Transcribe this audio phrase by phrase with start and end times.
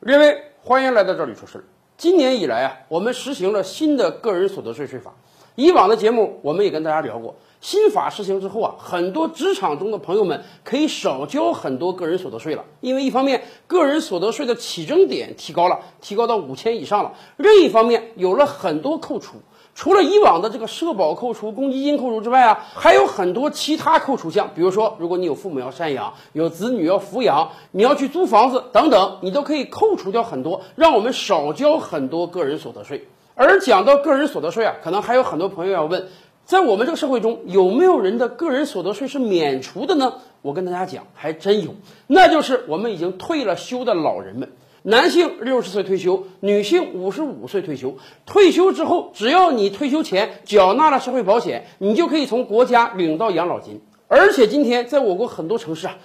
[0.00, 1.64] 列位，欢迎来到这里说事儿。
[1.98, 5.12] 今年以来啊，我们实行了新的个人所得税税法。
[5.56, 12.64] 以往的节目我们也跟大家聊过，新法实行之后啊，很多职场中的朋友们可以少交很多个人所得税了。
[12.80, 19.36] 因为一方面，个人所得税的起征点提高了，提高到五千以上了；另一方面，有了很多扣除。
[19.80, 33.08] 除了以往的这个社保扣除、公积金扣除之外啊，还有很多其他扣除项，比如说，如果你有父母要赡养，有子女要抚养，你要去租房子等等，你都可以扣除掉很多，让我们少交很多个人所得税。
[33.34, 36.08] 而讲到个人所得税啊，可能还有很多朋友要问，
[36.44, 40.12] 在我们这个社会中，有没有人的个人所得税是免除的呢？
[40.42, 41.74] 我跟大家讲，还真有，
[42.06, 44.52] 那就是我们已经退了休的老人们。
[44.82, 47.96] 男性六十岁退休，女性五十五岁退休。
[48.24, 53.82] 退休之后，只要你退休前缴纳了社会保险，你就可以从国家领到养老金。
[54.08, 55.98] 而且今天在我国很多城市啊。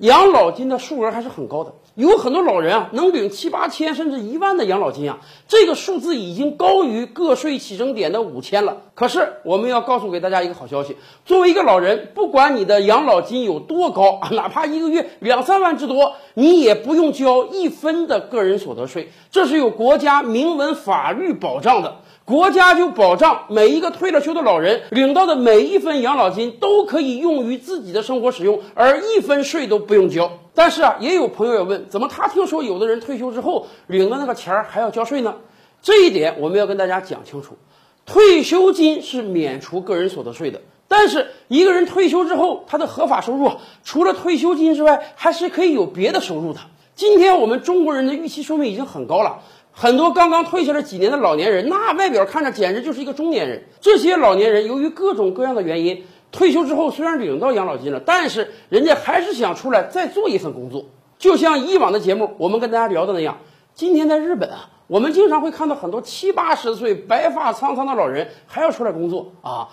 [0.00, 8.78] 养老金的数额还是很高的，有很多老人啊能领七八千甚至一万的养老金啊，这个数字已经高于个税起征点的五千了。
[8.94, 21.96] 可是我们要告诉给大家一个好消息，作为一个老人，不管你的养老金有多高啊， 哪怕一个月两三万之多，你也不用交一分的个人所得税，这是有国家明文法律保障的。
[22.30, 30.30] 国家就保障每一个退了休的老人领到的每一分养老金都可以用于自己的生活使用，而一分税都不用交。
[30.54, 35.34] 但是啊，也有朋友要问，怎么他听说有的人退休之后领的那个钱儿还要交税呢？
[35.82, 37.56] 这一点我们要跟大家讲清楚，
[38.06, 43.50] 退休金是免除个人所得税的，但是一个人退休之后，他的合法收入
[43.82, 46.60] 除了退休金之外，还是可以有别的收入的。
[46.94, 49.40] 今天我们中国人的预期寿命已经很高了。
[49.80, 53.64] 很多刚刚退下来几年的老年人，那外表看着简直就是一个中年人。
[53.80, 60.84] 这些老年人由于各种各样的原因，退休之后虽然领到养老金了，但是人家还是想出来再做一份工作。
[61.18, 63.38] 就像以往的节目我们跟大家聊的那样，
[63.72, 69.66] 今天在日本啊，我们经常会看到很多七八十岁、白发苍苍的老人还要出来工作啊，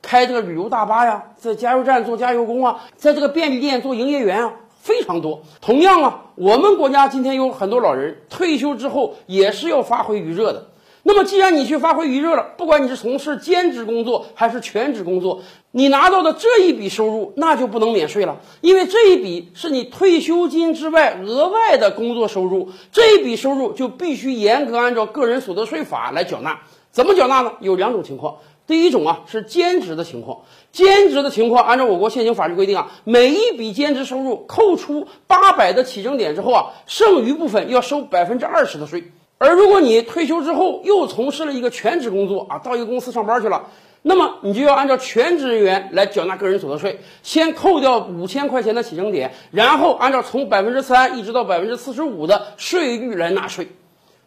[0.00, 4.54] 开这个旅游大巴呀，在加油站做加油工啊，在这个便利店做营业员啊。
[4.82, 5.42] 非常多。
[5.60, 10.68] 同样啊，我们国家今天有很多老人退休之后也是要发挥余热的。
[11.02, 26.60] 那么，既然你去发挥余热了，不管你是从事兼职工作还是全职工作，你拿到的这一笔收入那就不能免税了，因为这一笔是你退休金之外额外的工作收入，这一笔收入就必须严格按照个人所得税法来缴纳。
[26.90, 27.52] 怎么缴纳呢？
[27.60, 28.36] 有两种情况。
[28.70, 39.10] 第一种啊是兼职的情况，兼职的情况，按照我国现行法律规定啊，每一笔兼职收入扣除八百的起征点之后啊，剩余部分要收百分之二十的税。
[39.38, 43.66] 而如果你退休之后又从事了一个全职工作啊，到一个公司上班去了，
[44.02, 53.66] 那么你就要按照全职人员来缴纳个人所得税，先扣掉五千块钱的起征点，然后按照从百分之三一直到百分之四十五的税率来纳税。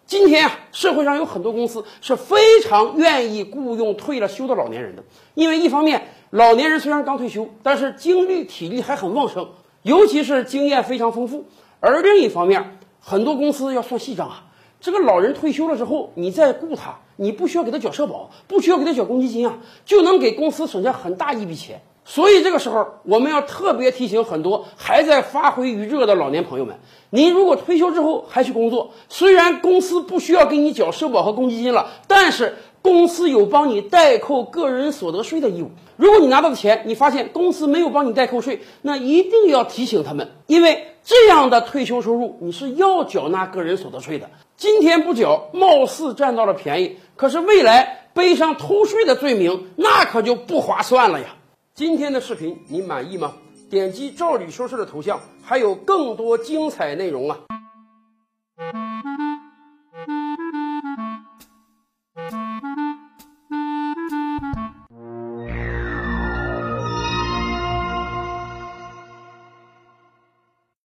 [0.06, 5.04] 今天啊，社会上有很多公司是非常愿意雇佣退了休的老年人的，
[5.34, 9.50] 因为一方面，老年人虽然刚退休，但是精力体力还很旺盛，
[9.82, 11.46] 尤其是经验非常丰富；
[11.80, 14.46] 而另一方面，很多公司要算细账啊，
[14.80, 21.82] 这个老人退休了之后，你再雇他，你不需要给他缴社保，不需要给他缴公积金啊，就能给公司省下很大一笔钱。
[22.06, 35.72] 所以这个时候，我们要特别提醒很多还在发挥余热的老年朋友们：您如果退休之后还去工作，虽然公司不需要给你缴社保和公积金了，但是公司有帮你代扣个人所得税的义务。
[35.96, 44.30] 如果你拿到的钱，你发现公司没有帮你代扣税，那一定要提醒他们，因为这样的退休收入你是要缴纳个人所得税的。
[44.58, 51.28] 今天不缴，貌似占到了便宜，可是未来背上偷税的罪名，那可就不划算了呀。
[51.76, 53.34] 今天的视频你满意吗？
[53.68, 57.40] 点击赵理说事的头像，还有更多精彩内容啊！